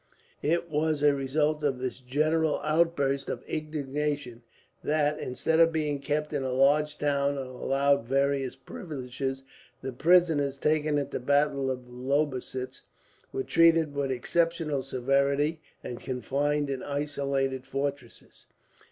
It 0.41 0.67
was 0.67 1.03
a 1.03 1.13
result 1.13 1.61
of 1.63 1.77
this 1.77 1.99
general 1.99 2.59
outburst 2.61 3.29
of 3.29 3.43
indignation 3.43 4.41
that, 4.83 5.19
instead 5.19 5.59
of 5.59 5.71
being 5.71 5.99
kept 5.99 6.33
in 6.33 6.41
a 6.41 6.51
large 6.51 6.97
town 6.97 7.37
and 7.37 7.47
allowed 7.51 8.07
various 8.07 8.55
privileges, 8.55 9.43
the 9.83 9.93
prisoners 9.93 10.57
taken 10.57 10.97
at 10.97 11.11
the 11.11 11.19
battle 11.19 11.69
of 11.69 11.87
Lobositz 11.87 12.81
were 13.31 13.43
treated 13.43 13.93
with 13.93 14.09
exceptional 14.09 14.81
severity, 14.81 15.61
and 15.83 15.99
confined 15.99 16.71
in 16.71 16.81
isolated 16.81 17.67
fortresses. 17.67 18.47